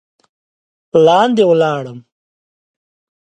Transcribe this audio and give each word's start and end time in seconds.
لاندې 1.05 1.43
ولاړم. 1.49 1.99